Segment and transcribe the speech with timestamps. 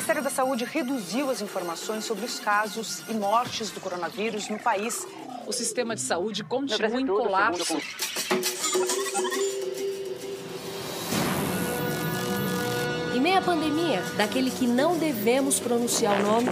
[0.00, 5.06] Ministério da Saúde reduziu as informações sobre os casos e mortes do coronavírus no país.
[5.46, 7.76] O sistema de saúde continua em colapso.
[13.14, 16.48] Em meio à pandemia, daquele que não devemos pronunciar o nome.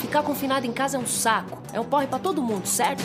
[0.00, 1.62] Ficar confinado em casa é um saco.
[1.74, 3.02] É um porre para todo mundo, certo?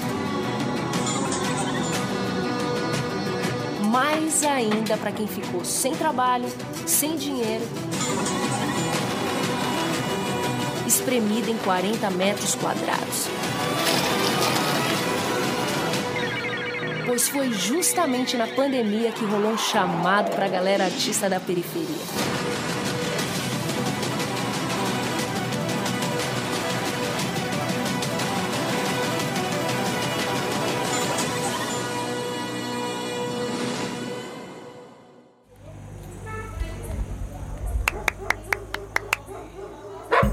[3.92, 6.48] Mais ainda para quem ficou sem trabalho,
[6.86, 7.66] sem dinheiro,
[10.88, 13.27] espremido em 40 metros quadrados.
[17.05, 22.30] Pois foi justamente na pandemia que rolou um chamado para a galera artista da periferia.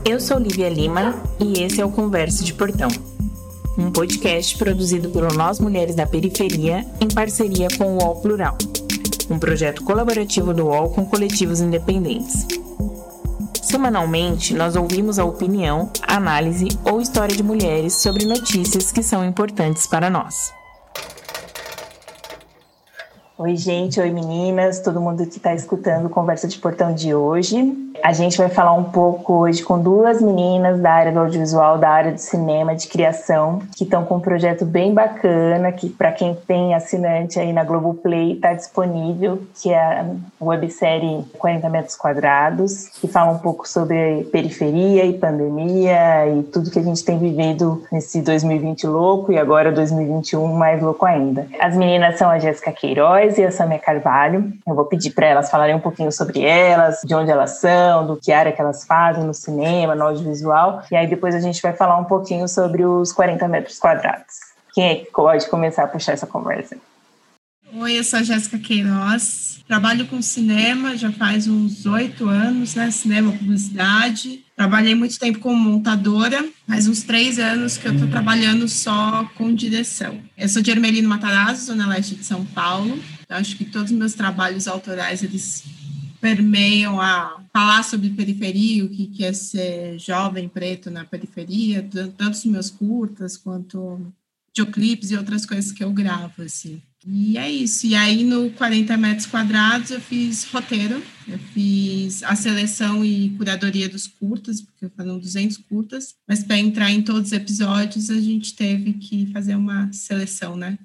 [0.09, 2.89] Eu sou Lívia Lima e esse é o Converso de Portão,
[3.77, 8.56] um podcast produzido por Nós Mulheres da Periferia em parceria com o UOL Plural,
[9.29, 12.47] um projeto colaborativo do UOL com coletivos independentes.
[13.61, 19.86] Semanalmente, nós ouvimos a opinião, análise ou história de mulheres sobre notícias que são importantes
[19.86, 20.58] para nós.
[23.41, 27.72] Oi, gente, oi meninas, todo mundo que está escutando o Conversa de Portão de hoje.
[28.03, 31.89] A gente vai falar um pouco hoje com duas meninas da área do audiovisual, da
[31.89, 36.34] área do cinema, de criação, que estão com um projeto bem bacana, que para quem
[36.47, 40.06] tem assinante aí na Globoplay está disponível, que é a
[40.41, 46.78] websérie 40 metros quadrados, que fala um pouco sobre periferia e pandemia e tudo que
[46.78, 51.47] a gente tem vivido nesse 2020 louco e agora 2021 mais louco ainda.
[51.61, 54.53] As meninas são a Jéssica Queiroz e a Samia Carvalho.
[54.67, 58.17] Eu vou pedir para elas falarem um pouquinho sobre elas, de onde elas são, do
[58.17, 60.83] que área que elas fazem no cinema, no audiovisual.
[60.91, 64.35] E aí depois a gente vai falar um pouquinho sobre os 40 metros quadrados.
[64.73, 66.77] Quem é que pode começar a puxar essa conversa?
[67.75, 69.61] Oi, eu sou a Jéssica Queiroz.
[69.67, 72.91] Trabalho com cinema já faz uns oito anos, né?
[72.91, 74.42] Cinema, publicidade.
[74.57, 79.55] Trabalhei muito tempo como montadora, faz uns três anos que eu estou trabalhando só com
[79.55, 80.19] direção.
[80.36, 82.98] Eu sou de Ermelino Matarazzo, zona leste de São Paulo.
[83.28, 85.64] Eu acho que todos os meus trabalhos autorais, eles
[86.20, 92.44] permeiam a falar sobre periferia, o que é ser jovem preto na periferia, tanto os
[92.44, 94.12] meus curtas quanto
[94.48, 96.83] videoclipes e outras coisas que eu gravo, assim.
[97.06, 97.86] E é isso.
[97.86, 103.89] E aí, no 40 metros quadrados, eu fiz roteiro, eu fiz a seleção e curadoria
[103.89, 108.55] dos curtas, porque foram 200 curtas, mas para entrar em todos os episódios, a gente
[108.55, 110.77] teve que fazer uma seleção, né?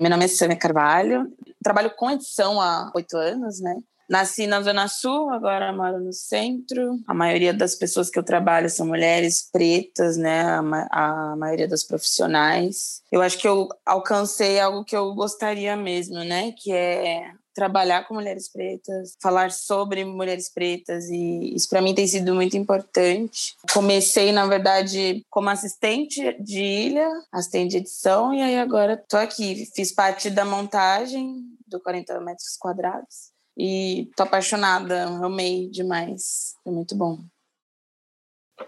[0.00, 1.26] Meu nome é Sâmia Carvalho,
[1.62, 3.74] trabalho com edição há oito anos, né?
[4.08, 6.98] Nasci na Zona Sul, agora moro no centro.
[7.06, 10.42] A maioria das pessoas que eu trabalho são mulheres pretas, né?
[10.42, 13.02] A, a maioria das profissionais.
[13.12, 16.52] Eu acho que eu alcancei algo que eu gostaria mesmo, né?
[16.52, 22.06] Que é trabalhar com mulheres pretas, falar sobre mulheres pretas e isso para mim tem
[22.06, 23.56] sido muito importante.
[23.74, 29.66] Comecei, na verdade, como assistente de ilha, assistente de edição e aí agora tô aqui,
[29.74, 36.54] fiz parte da montagem do 40 metros quadrados e tô apaixonada, amei demais.
[36.62, 37.18] Foi muito bom.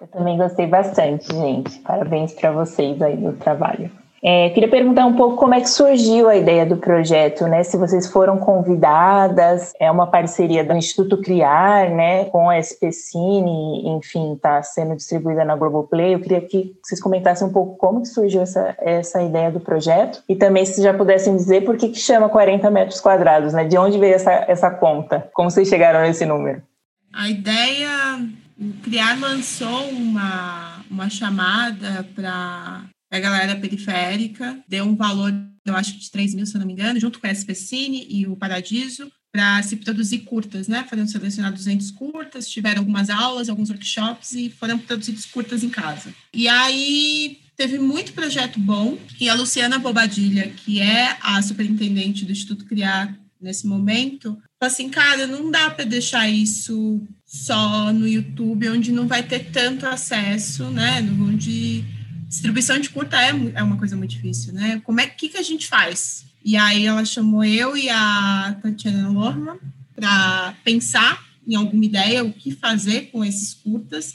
[0.01, 1.79] Eu também gostei bastante, gente.
[1.81, 3.91] Parabéns para vocês aí do trabalho.
[4.23, 7.65] É, queria perguntar um pouco como é que surgiu a ideia do projeto, né?
[7.65, 14.35] Se vocês foram convidadas, é uma parceria do Instituto Criar, né, com a SPCine, enfim,
[14.35, 16.15] está sendo distribuída na Globoplay.
[16.15, 20.23] Eu queria que vocês comentassem um pouco como que surgiu essa, essa ideia do projeto
[20.29, 23.65] e também se já pudessem dizer por que, que chama 40 metros quadrados, né?
[23.65, 25.31] De onde veio essa, essa conta?
[25.33, 26.63] Como vocês chegaram nesse número?
[27.13, 28.21] A ideia,
[28.61, 35.33] o Criar lançou uma, uma chamada para a galera periférica, deu um valor,
[35.65, 38.27] eu acho, de 3 mil, se eu não me engano, junto com a SPCine e
[38.27, 40.85] o Paradiso, para se produzir curtas, né?
[40.89, 46.13] Foram selecionados 200 curtas, tiveram algumas aulas, alguns workshops e foram produzidos curtas em casa.
[46.35, 52.33] E aí teve muito projeto bom e a Luciana Bobadilha, que é a superintendente do
[52.33, 58.69] Instituto Criar nesse momento, falou assim, cara, não dá para deixar isso só no YouTube,
[58.69, 61.01] onde não vai ter tanto acesso, né?
[61.19, 61.85] Onde
[62.31, 64.81] distribuição de curta é, é uma coisa muito difícil, né?
[64.85, 66.25] Como é que, que a gente faz?
[66.45, 69.59] E aí ela chamou eu e a Tatiana Lorman
[69.97, 74.15] para pensar em alguma ideia, o que fazer com esses curtas.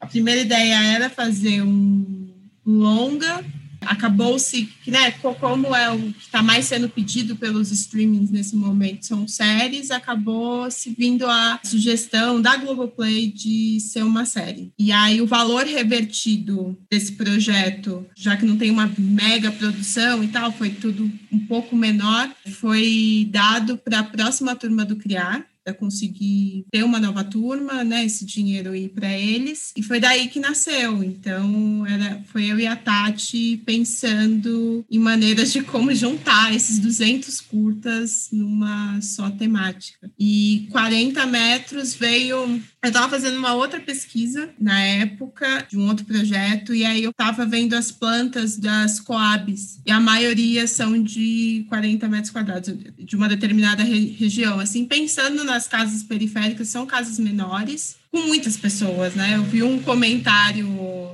[0.00, 2.32] A primeira ideia era fazer um
[2.64, 3.44] longa
[3.80, 9.26] acabou-se, né, como é o que está mais sendo pedido pelos streamings nesse momento, são
[9.26, 14.72] séries, acabou se vindo a sugestão da Globoplay de ser uma série.
[14.78, 20.28] E aí o valor revertido desse projeto, já que não tem uma mega produção e
[20.28, 22.30] tal, foi tudo um pouco menor,
[22.60, 28.24] foi dado para a próxima turma do Criar, conseguir ter uma nova turma, né, esse
[28.24, 29.72] dinheiro ir para eles.
[29.76, 31.02] E foi daí que nasceu.
[31.02, 37.40] Então, era, foi eu e a Tati pensando em maneiras de como juntar esses 200
[37.40, 40.10] curtas numa só temática.
[40.18, 46.04] E 40 metros veio eu estava fazendo uma outra pesquisa na época de um outro
[46.04, 51.66] projeto e aí eu estava vendo as plantas das coabs e a maioria são de
[51.68, 54.60] 40 metros quadrados de uma determinada re região.
[54.60, 59.36] Assim, pensando nas casas periféricas, são casas menores com muitas pessoas, né?
[59.36, 60.66] Eu vi um comentário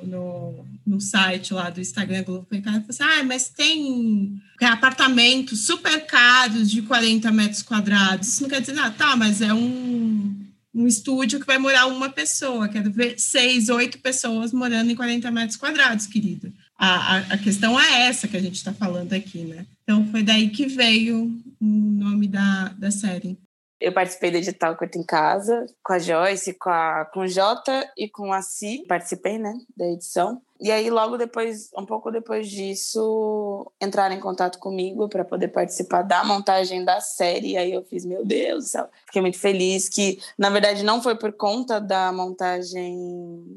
[0.02, 6.68] no, no site lá do Instagram Globo falou assim, ah, mas tem apartamentos super caros
[6.68, 8.28] de 40 metros quadrados.
[8.28, 8.94] Isso não quer dizer nada.
[8.96, 10.42] Tá, mas é um
[10.74, 12.66] um estúdio que vai morar uma pessoa.
[12.66, 16.50] Quero ver seis, oito pessoas morando em 40 metros quadrados, querido.
[16.78, 19.66] A, a, a questão é essa que a gente está falando aqui, né?
[19.82, 23.36] Então, foi daí que veio o nome da, da série.
[23.82, 27.90] Eu participei do edital Curto em Casa, com a Joyce, com, a, com o Jota
[27.96, 28.84] e com a Si.
[28.86, 30.40] Participei, né, da edição.
[30.62, 36.02] E aí, logo depois, um pouco depois disso, entraram em contato comigo para poder participar
[36.02, 37.50] da montagem da série.
[37.50, 38.88] E aí eu fiz, meu Deus do céu.
[39.06, 42.96] Fiquei muito feliz que, na verdade, não foi por conta da montagem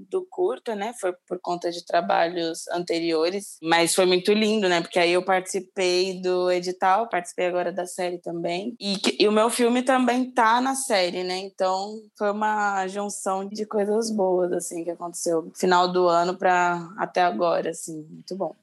[0.09, 0.93] do curta, né?
[0.99, 3.57] Foi por conta de trabalhos anteriores.
[3.61, 4.81] Mas foi muito lindo, né?
[4.81, 8.75] Porque aí eu participei do edital, participei agora da série também.
[8.79, 11.37] E, e o meu filme também tá na série, né?
[11.37, 17.23] Então foi uma junção de coisas boas, assim, que aconteceu final do ano para até
[17.23, 18.55] agora, assim, muito bom.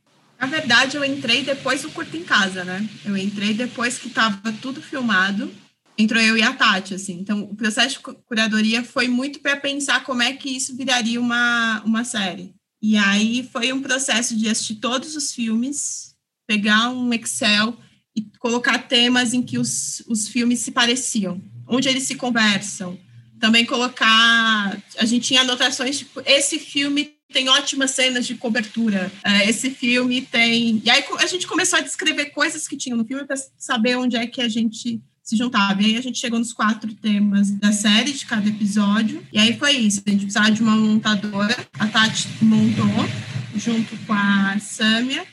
[0.42, 2.88] Na verdade, eu entrei depois do curto em casa, né?
[3.04, 5.52] Eu entrei depois que estava tudo filmado.
[5.96, 7.20] Entrou eu e a Tati, assim.
[7.20, 11.80] Então, o processo de curadoria foi muito para pensar como é que isso viraria uma,
[11.84, 12.52] uma série.
[12.82, 17.76] E aí foi um processo de assistir todos os filmes, pegar um Excel
[18.16, 22.98] e colocar temas em que os, os filmes se pareciam, onde eles se conversam.
[23.38, 24.76] Também colocar.
[24.98, 29.10] A gente tinha anotações tipo: esse filme tem ótimas cenas de cobertura.
[29.24, 30.80] É, esse filme tem.
[30.84, 34.16] E aí a gente começou a descrever coisas que tinham no filme para saber onde
[34.16, 35.82] é que a gente se juntava.
[35.82, 39.24] E aí a gente chegou nos quatro temas da série, de cada episódio.
[39.32, 40.02] E aí foi isso.
[40.06, 41.56] A gente precisava de uma montadora.
[41.78, 42.86] A Tati montou,
[43.56, 45.24] junto com a Sâmia.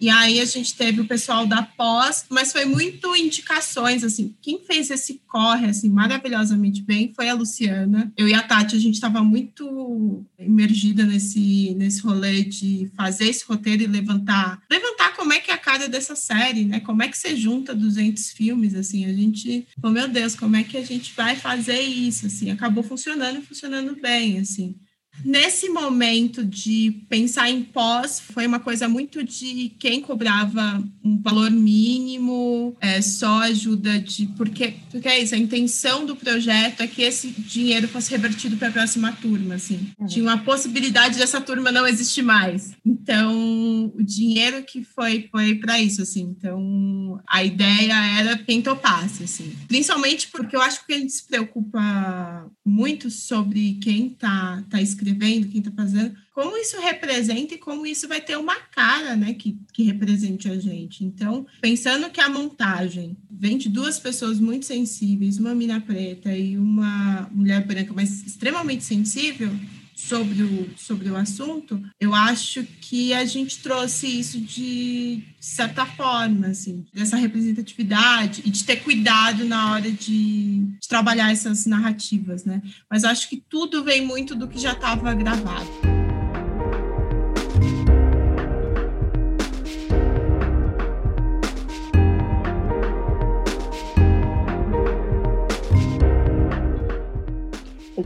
[0.00, 4.62] E aí a gente teve o pessoal da pós, mas foi muito indicações, assim, quem
[4.64, 8.12] fez esse corre, assim, maravilhosamente bem foi a Luciana.
[8.16, 13.44] Eu e a Tati, a gente estava muito imergida nesse, nesse rolê de fazer esse
[13.44, 16.80] roteiro e levantar, levantar como é que é a cara dessa série, né?
[16.80, 20.62] Como é que você junta 200 filmes, assim, a gente, oh, meu Deus, como é
[20.62, 24.74] que a gente vai fazer isso, assim, acabou funcionando e funcionando bem, assim.
[25.24, 31.50] Nesse momento de pensar em pós, foi uma coisa muito de quem cobrava um valor
[31.50, 34.26] mínimo, é, só ajuda de.
[34.36, 38.68] Porque, porque é isso, a intenção do projeto é que esse dinheiro fosse revertido para
[38.68, 39.54] a próxima turma.
[39.54, 39.88] Assim.
[39.98, 40.06] Uhum.
[40.06, 42.72] Tinha uma possibilidade dessa turma não existir mais.
[42.84, 46.02] Então, o dinheiro que foi foi para isso.
[46.02, 46.34] Assim.
[46.38, 49.24] Então, a ideia era quem topasse.
[49.24, 49.52] Assim.
[49.66, 55.15] Principalmente porque eu acho que a gente se preocupa muito sobre quem está tá escrevendo
[55.16, 59.32] escrevendo, quem está fazendo, como isso representa e como isso vai ter uma cara, né,
[59.34, 61.04] que, que represente a gente.
[61.04, 66.56] Então, pensando que a montagem vem de duas pessoas muito sensíveis, uma mina preta e
[66.56, 69.50] uma mulher branca, mas extremamente sensível,
[69.96, 76.48] sobre o, sobre o assunto, eu acho que a gente trouxe isso de certa forma,
[76.48, 82.60] assim, dessa representatividade e de ter cuidado na hora de, de trabalhar essas narrativas, né?
[82.90, 86.05] Mas acho que tudo vem muito do que já estava gravado.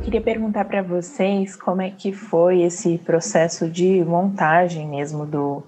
[0.00, 5.62] Queria perguntar para vocês como é que foi esse processo de montagem mesmo do,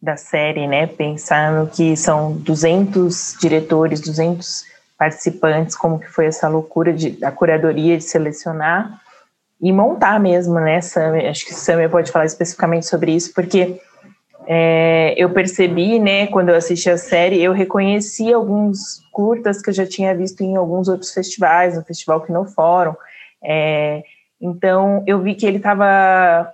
[0.00, 0.86] da série, né?
[0.86, 4.64] Pensando que são 200 diretores, 200
[4.96, 9.00] participantes, como que foi essa loucura de, da curadoria de selecionar
[9.60, 10.80] e montar mesmo, né?
[10.80, 13.80] Sam, acho que Samia pode falar especificamente sobre isso, porque
[14.46, 19.74] é, eu percebi, né, quando eu assisti a série, eu reconheci alguns curtas que eu
[19.74, 22.94] já tinha visto em alguns outros festivais, no Festival no Fórum,
[23.44, 24.02] é,
[24.40, 26.52] então, eu vi que ele estava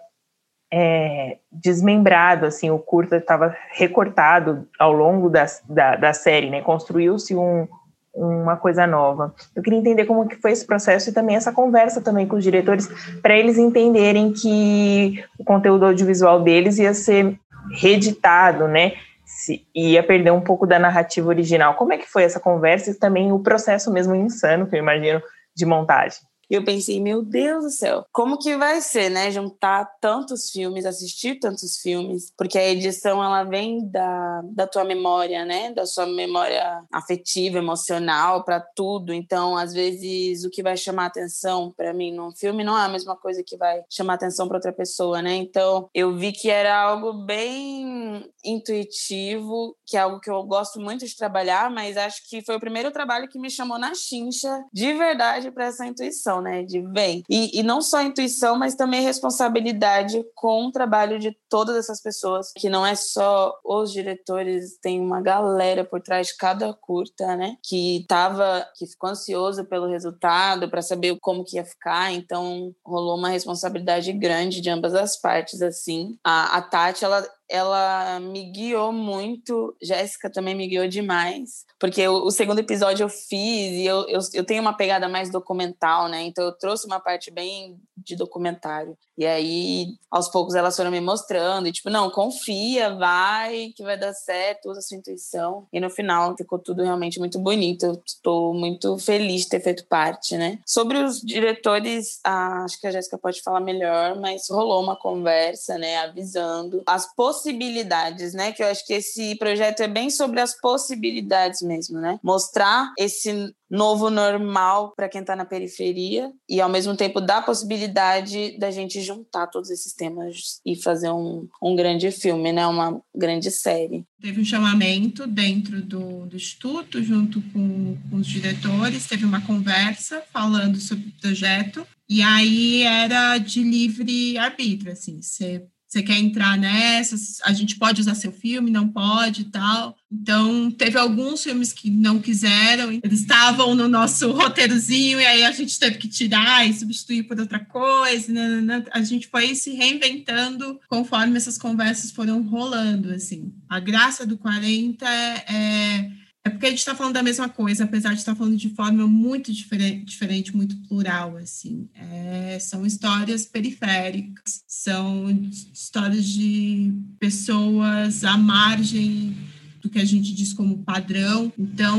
[0.73, 6.61] é, desmembrado, assim, o curta estava recortado ao longo da, da, da série, né?
[6.61, 7.67] Construiu-se um,
[8.15, 9.35] uma coisa nova.
[9.55, 12.45] Eu queria entender como que foi esse processo e também essa conversa também com os
[12.45, 12.89] diretores
[13.21, 17.39] para eles entenderem que o conteúdo audiovisual deles ia ser
[17.73, 18.93] reeditado, né?
[19.25, 21.75] Se, ia perder um pouco da narrativa original.
[21.75, 25.21] Como é que foi essa conversa e também o processo mesmo insano que eu imagino
[25.57, 26.30] de montagem?
[26.51, 29.31] E eu pensei, meu Deus do céu, como que vai ser, né?
[29.31, 35.45] Juntar tantos filmes, assistir tantos filmes, porque a edição ela vem da, da tua memória,
[35.45, 35.73] né?
[35.73, 39.15] Da sua memória afetiva, emocional, para tudo.
[39.15, 42.89] Então, às vezes, o que vai chamar atenção para mim num filme não é a
[42.89, 45.37] mesma coisa que vai chamar atenção para outra pessoa, né?
[45.37, 51.07] Então, eu vi que era algo bem intuitivo, que é algo que eu gosto muito
[51.07, 54.93] de trabalhar, mas acho que foi o primeiro trabalho que me chamou na chincha de
[54.95, 56.63] verdade para essa intuição né?
[56.63, 57.23] De bem.
[57.29, 62.53] E, e não só intuição, mas também responsabilidade com o trabalho de todas essas pessoas,
[62.57, 67.57] que não é só os diretores, tem uma galera por trás de cada curta, né?
[67.65, 73.17] Que tava, que ficou ansioso pelo resultado, para saber como que ia ficar, então rolou
[73.17, 76.19] uma responsabilidade grande de ambas as partes, assim.
[76.25, 82.27] A, a Tati, ela ela me guiou muito, Jéssica também me guiou demais, porque o,
[82.27, 86.23] o segundo episódio eu fiz e eu, eu, eu, tenho uma pegada mais documental, né?
[86.23, 88.97] Então eu trouxe uma parte bem de documentário.
[89.19, 93.99] E aí, aos poucos, elas foram me mostrando, e tipo, não, confia, vai, que vai
[93.99, 95.67] dar certo, usa sua intuição.
[95.71, 97.85] E no final ficou tudo realmente muito bonito.
[97.85, 100.59] Eu estou muito feliz de ter feito parte, né?
[100.67, 105.77] Sobre os diretores, ah, acho que a Jéssica pode falar melhor, mas rolou uma conversa,
[105.77, 108.53] né, avisando as possibilidades possibilidades, né?
[108.53, 112.19] Que eu acho que esse projeto é bem sobre as possibilidades mesmo, né?
[112.23, 117.43] Mostrar esse novo normal para quem está na periferia e ao mesmo tempo dar a
[117.43, 122.67] possibilidade da gente juntar todos esses temas e fazer um, um grande filme, né?
[122.67, 124.05] Uma grande série.
[124.21, 130.23] Teve um chamamento dentro do, do Instituto, junto com, com os diretores, teve uma conversa
[130.33, 136.57] falando sobre o projeto, e aí era de livre arbítrio, assim, você você quer entrar
[136.57, 139.97] nessa, a gente pode usar seu filme, não pode e tal.
[140.11, 145.51] Então, teve alguns filmes que não quiseram, eles estavam no nosso roteirozinho, e aí a
[145.51, 148.33] gente teve que tirar e substituir por outra coisa.
[148.33, 148.85] Né, né, né.
[148.93, 153.53] A gente foi se reinventando conforme essas conversas foram rolando, assim.
[153.69, 156.09] A graça do 40 é,
[156.43, 159.07] é porque a gente está falando da mesma coisa, apesar de estar falando de forma
[159.07, 161.89] muito diferente, diferente muito plural, assim.
[161.95, 165.31] É, são histórias periféricas, são
[165.73, 169.37] histórias de pessoas à margem
[169.81, 171.53] do que a gente diz como padrão.
[171.59, 171.99] Então,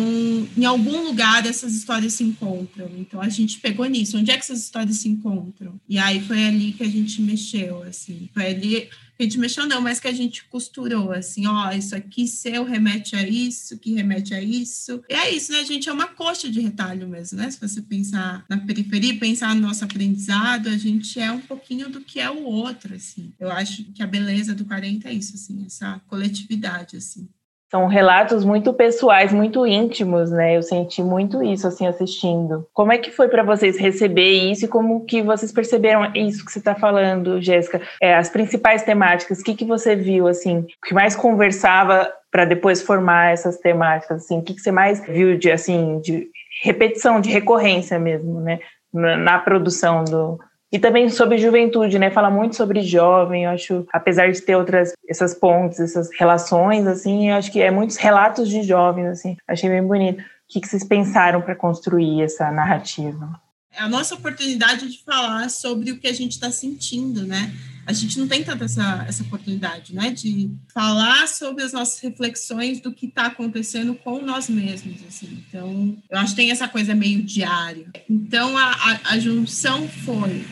[0.55, 2.89] em algum lugar essas histórias se encontram.
[2.97, 4.17] Então, a gente pegou nisso.
[4.17, 5.79] Onde é que essas histórias se encontram?
[5.87, 8.29] E aí foi ali que a gente mexeu, assim.
[8.33, 8.89] Foi ali
[9.21, 13.15] a gente mexeu não, mas que a gente costurou, assim, ó, isso aqui seu remete
[13.15, 15.03] a isso, que remete a isso.
[15.07, 15.87] E é isso, né, a gente?
[15.87, 17.51] É uma coxa de retalho mesmo, né?
[17.51, 22.01] Se você pensar na periferia, pensar no nosso aprendizado, a gente é um pouquinho do
[22.01, 23.31] que é o outro, assim.
[23.39, 27.29] Eu acho que a beleza do 40 é isso, assim, essa coletividade, assim
[27.71, 30.57] são relatos muito pessoais, muito íntimos, né?
[30.57, 32.67] Eu senti muito isso assim assistindo.
[32.73, 36.51] Como é que foi para vocês receber isso e como que vocês perceberam isso que
[36.51, 37.81] você está falando, Jéssica?
[38.01, 42.81] É, as principais temáticas, o que que você viu assim, que mais conversava para depois
[42.81, 46.27] formar essas temáticas, assim, o que que você mais viu de assim de
[46.61, 48.59] repetição, de recorrência mesmo, né?
[48.93, 50.37] Na, na produção do,
[50.71, 52.09] e também sobre juventude, né?
[52.09, 57.29] Fala muito sobre jovem, eu acho, apesar de ter outras, essas pontes, essas relações, assim,
[57.29, 60.21] eu acho que é muitos relatos de jovens, assim, achei bem bonito.
[60.21, 63.39] O que, que vocês pensaram para construir essa narrativa?
[63.73, 67.53] É a nossa oportunidade de falar sobre o que a gente está sentindo, né?
[67.85, 70.11] A gente não tem tanta essa, essa oportunidade, né?
[70.11, 75.43] De falar sobre as nossas reflexões do que está acontecendo com nós mesmos, assim.
[75.47, 77.87] Então, eu acho que tem essa coisa meio diária.
[78.09, 80.45] Então, a, a, a junção foi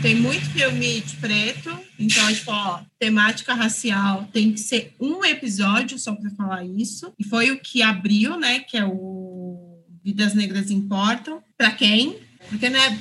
[0.00, 5.98] tem muito filme de preto, então falou, ó, temática racial tem que ser um episódio
[5.98, 7.12] só para falar isso.
[7.18, 8.60] E foi o que abriu, né?
[8.60, 11.42] Que é o Vidas Negras Importam.
[11.56, 12.16] Para quem?
[12.48, 12.98] Porque, né,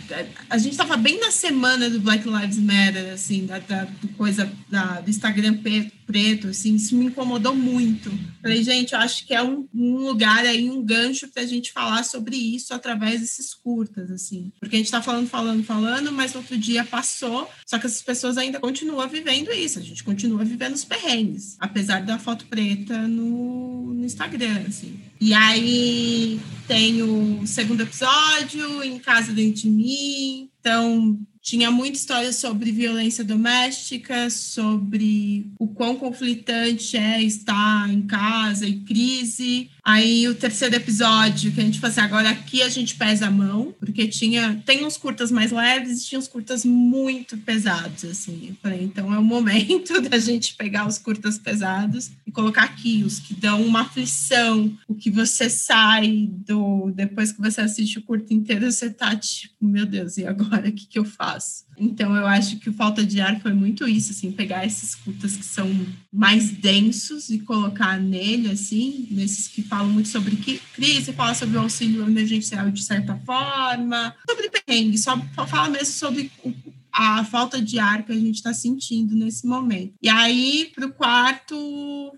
[0.49, 3.87] a gente estava bem na semana do Black Lives Matter, assim, da, da
[4.17, 5.57] coisa da, do Instagram
[6.05, 8.11] preto, assim, isso me incomodou muito.
[8.41, 11.71] Falei, gente, eu acho que é um, um lugar aí, um gancho para a gente
[11.71, 14.51] falar sobre isso através desses curtas, assim.
[14.59, 18.37] Porque a gente está falando, falando, falando, mas outro dia passou, só que essas pessoas
[18.37, 23.93] ainda continuam vivendo isso, a gente continua vivendo os perrengues, apesar da foto preta no,
[23.93, 24.97] no Instagram, assim.
[25.19, 30.49] E aí tem o segundo episódio, Em Casa Dentro de Mim.
[30.59, 38.67] Então, tinha muita história sobre violência doméstica, sobre o quão conflitante é estar em casa
[38.67, 39.69] e crise.
[39.87, 43.73] Aí o terceiro episódio, que a gente fazia agora aqui a gente pesa a mão,
[43.79, 48.47] porque tinha tem uns curtas mais leves e tinha uns curtas muito pesados, assim.
[48.49, 53.01] Eu falei, então é o momento da gente pegar os curtas pesados e colocar aqui
[53.05, 58.03] os que dão uma aflição, o que você sai do depois que você assiste o
[58.03, 61.66] curto inteiro, você tá tipo, meu Deus, e agora o que, que eu faço?
[61.79, 65.35] Então, eu acho que o Falta de Ar foi muito isso, assim, pegar esses curtas
[65.35, 65.69] que são
[66.11, 70.35] mais densos e colocar nele, assim, nesses que falam muito sobre
[70.73, 75.17] crise, fala sobre o auxílio emergencial de certa forma, sobre perrengue, só
[75.47, 76.31] fala mesmo sobre
[76.91, 79.93] a falta de ar que a gente está sentindo nesse momento.
[80.01, 81.55] E aí, para o quarto,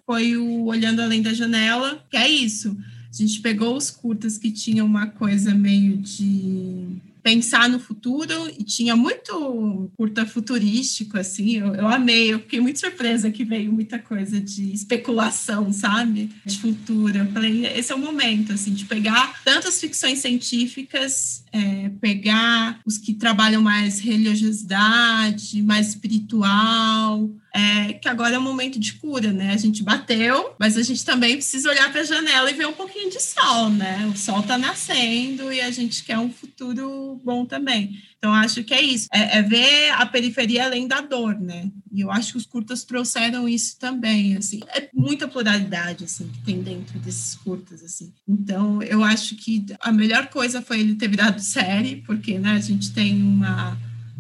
[0.05, 2.77] foi o Olhando Além da Janela, que é isso.
[3.11, 8.63] A gente pegou os curtas que tinham uma coisa meio de pensar no futuro e
[8.63, 13.99] tinha muito curta futurístico, assim, eu, eu, amei, eu fiquei muito surpresa que veio muita
[13.99, 16.31] coisa de especulação, sabe?
[16.43, 17.19] De futuro.
[17.19, 22.97] Eu falei, esse é o momento, assim, de pegar tantas ficções científicas, é, pegar os
[22.97, 29.51] que trabalham mais religiosidade, mais espiritual, é, que agora é um momento de cura, né?
[29.51, 32.73] A gente bateu, mas a gente também precisa olhar para a janela e ver um
[32.73, 34.09] pouquinho de sol, né?
[34.13, 37.97] O sol está nascendo e a gente quer um futuro bom também.
[38.17, 39.07] Então, acho que é isso.
[39.13, 41.71] É, é, ver a periferia além da dor, né?
[41.91, 44.59] E eu acho que os curtas trouxeram isso também, assim.
[44.75, 48.13] É muita pluralidade, assim, que tem dentro desses curtas, assim.
[48.27, 52.59] Então, eu acho que a melhor coisa foi ele ter virado série, porque, né, a
[52.59, 53.77] gente tem uma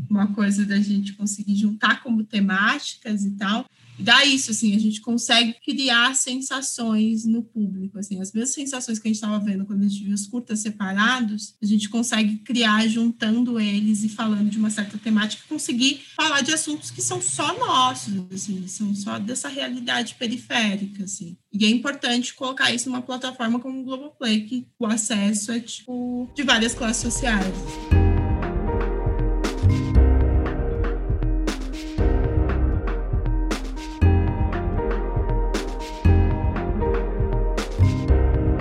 [0.09, 3.65] uma coisa da gente conseguir juntar como temáticas e tal.
[3.99, 8.97] E dá isso, assim, a gente consegue criar sensações no público, assim, as mesmas sensações
[8.97, 12.37] que a gente estava vendo quando a gente viu os curtas separados, a gente consegue
[12.37, 17.21] criar juntando eles e falando de uma certa temática, conseguir falar de assuntos que são
[17.21, 21.35] só nossos, assim, são só dessa realidade periférica, assim.
[21.51, 26.29] E é importante colocar isso numa plataforma como o Globoplay, que o acesso é, tipo,
[26.33, 27.53] de várias classes sociais.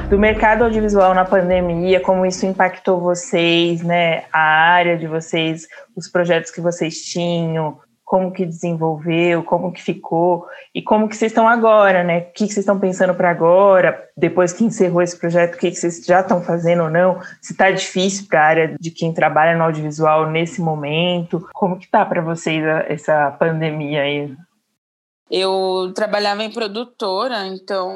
[0.08, 6.08] Do mercado audiovisual na pandemia, como isso impactou vocês, né, a área de vocês, os
[6.08, 11.46] projetos que vocês tinham, como que desenvolveu, como que ficou e como que vocês estão
[11.46, 12.20] agora, né?
[12.20, 15.76] O que, vocês estão pensando para agora, depois que encerrou esse projeto, o que, que
[15.76, 17.20] vocês já estão fazendo ou não?
[17.42, 21.86] Se está difícil para a área de quem trabalha no audiovisual nesse momento, como que
[21.86, 24.34] tá para vocês essa pandemia aí?
[25.30, 27.90] Eu trabalhava em produtora, então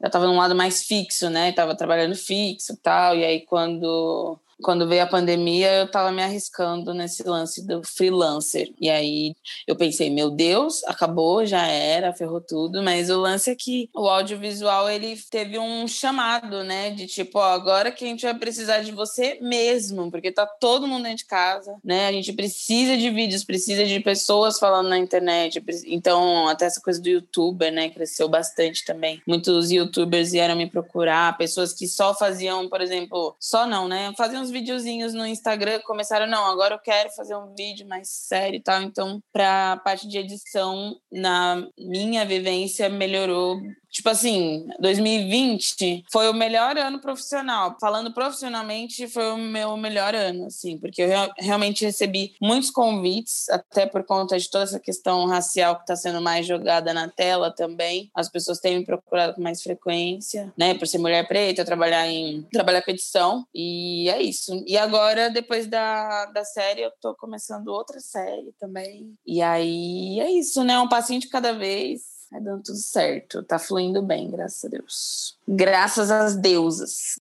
[0.00, 1.52] eu estava num lado mais fixo, né?
[1.52, 3.16] Tava trabalhando fixo e tal.
[3.16, 8.72] E aí, quando quando veio a pandemia, eu estava me arriscando nesse lance do freelancer.
[8.80, 9.34] E aí
[9.66, 12.82] eu pensei, meu Deus, acabou, já era, ferrou tudo.
[12.82, 16.90] Mas o lance é que o audiovisual ele teve um chamado, né?
[16.90, 20.86] De tipo, ó, agora que a gente vai precisar de você mesmo, porque tá todo
[20.86, 22.08] mundo dentro de casa, né?
[22.08, 25.62] A gente precisa de vídeos, precisa de pessoas falando na internet.
[25.86, 27.90] Então, até essa coisa do youtuber, né?
[27.90, 29.22] Cresceu bastante também.
[29.26, 34.12] Muitos youtubers vieram me procurar, pessoas que só faziam, por exemplo, só não, né?
[34.16, 38.56] Faziam uns videozinhos no Instagram, começaram, não, agora eu quero fazer um vídeo mais sério
[38.56, 38.82] e tal.
[38.82, 46.34] Então, para a parte de edição, na minha vivência, melhorou Tipo assim, 2020 foi o
[46.34, 47.76] melhor ano profissional.
[47.80, 53.86] Falando profissionalmente, foi o meu melhor ano, assim, porque eu realmente recebi muitos convites, até
[53.86, 58.10] por conta de toda essa questão racial que está sendo mais jogada na tela também.
[58.14, 60.74] As pessoas têm me procurado com mais frequência, né?
[60.74, 63.46] Por ser mulher preta, trabalhar em trabalhar com edição.
[63.54, 64.62] E é isso.
[64.66, 69.14] E agora, depois da, da série, eu tô começando outra série também.
[69.26, 70.78] E aí é isso, né?
[70.78, 73.42] Um passinho de cada vez Tá dando tudo certo.
[73.42, 75.38] Tá fluindo bem, graças a Deus.
[75.46, 77.18] Graças às deusas.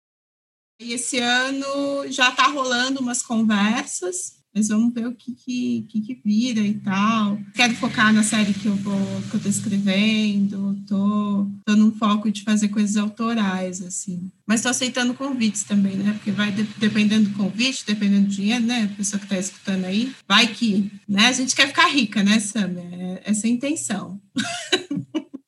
[0.80, 6.02] E esse ano já tá rolando umas conversas mas vamos ver o que que, que,
[6.02, 7.40] que vira e tal.
[7.56, 8.94] Quero focar na série que eu vou
[9.30, 14.32] que eu tô escrevendo, tô, tô num foco de fazer coisas autorais, assim.
[14.46, 16.14] Mas tô aceitando convites também, né?
[16.14, 18.90] Porque vai de, dependendo do convite, dependendo do dinheiro, né?
[18.92, 21.28] A pessoa que tá escutando aí, vai que, né?
[21.28, 22.76] A gente quer ficar rica, né, Sam?
[22.78, 24.22] É, essa é a intenção.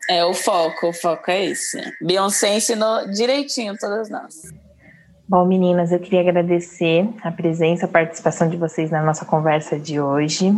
[0.08, 1.82] É o foco, o foco é esse.
[2.02, 4.36] Beyoncé ensinou direitinho todas nós.
[5.28, 10.00] Bom, meninas, eu queria agradecer a presença, a participação de vocês na nossa conversa de
[10.00, 10.52] hoje,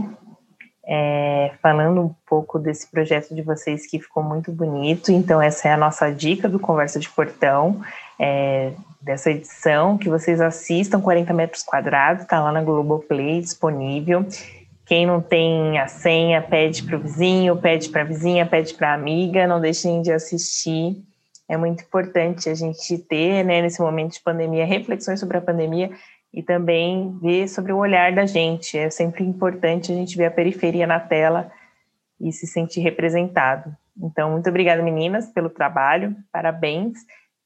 [0.86, 5.10] é, falando um pouco desse projeto de vocês que ficou muito bonito.
[5.10, 7.82] Então, essa é a nossa dica do Conversa de Portão.
[8.20, 14.26] é, dessa edição, que vocês assistam 40 metros quadrados, está lá na Globoplay disponível.
[14.86, 18.92] Quem não tem a senha, pede para o vizinho, pede para a vizinha, pede para
[18.92, 20.98] a amiga, não deixem de assistir.
[21.50, 25.92] É muito importante a gente ter, né, nesse momento de pandemia, reflexões sobre a pandemia
[26.34, 28.78] e também ver sobre o olhar da gente.
[28.78, 31.50] É sempre importante a gente ver a periferia na tela
[32.20, 33.76] e se sentir representado.
[33.98, 36.98] Então, muito obrigada, meninas, pelo trabalho, parabéns,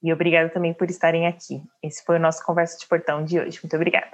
[0.04, 1.62] e obrigada também por estarem aqui.
[1.82, 3.60] Esse foi o nosso Conversa de Portão de hoje.
[3.62, 4.12] Muito obrigada.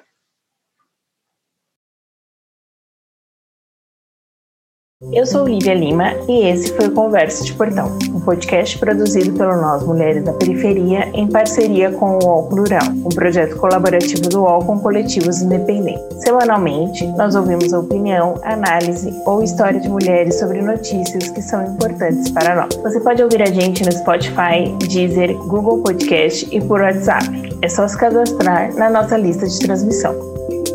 [4.99, 9.55] Eu sou Lívia Lima e esse foi o Conversa de Portão, um podcast produzido pelo
[9.62, 14.65] Nós Mulheres da Periferia em parceria com o UOL Plural, um projeto colaborativo do UOL
[14.65, 16.01] com coletivos independentes.
[16.23, 22.31] Semanalmente, nós ouvimos a opinião, análise ou história de mulheres sobre notícias que são importantes
[22.31, 22.75] para nós.
[22.77, 27.27] Você pode ouvir a gente no Spotify, Deezer, Google Podcast e por WhatsApp.
[27.62, 30.15] É só se cadastrar na nossa lista de transmissão.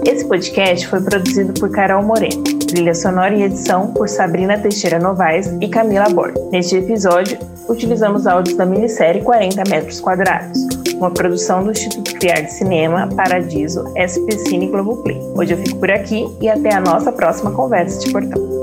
[0.06, 5.46] Esse podcast foi produzido por Carol Moreno, trilha sonora e edição por Sabrina Teixeira Novaes
[5.60, 6.34] e Camila Borg.
[6.50, 10.58] Neste episódio, utilizamos áudios da minissérie 40 metros quadrados,
[10.96, 15.20] uma produção do Instituto Criar de Cinema Paradiso SP Cine Globoplay.
[15.36, 18.61] Hoje eu fico por aqui e até a nossa próxima conversa de portão.